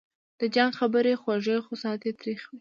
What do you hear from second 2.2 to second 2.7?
تریخ وي